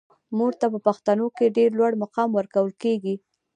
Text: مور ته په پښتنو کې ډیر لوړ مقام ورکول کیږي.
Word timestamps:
مور 0.37 0.53
ته 0.59 0.65
په 0.73 0.79
پښتنو 0.87 1.27
کې 1.37 1.53
ډیر 1.57 1.69
لوړ 1.79 1.91
مقام 2.03 2.29
ورکول 2.33 2.69
کیږي. 2.83 3.15